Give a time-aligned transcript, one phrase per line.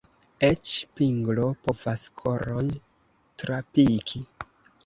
[0.45, 2.73] Eĉ pinglo povas koron
[3.43, 4.27] trapiki.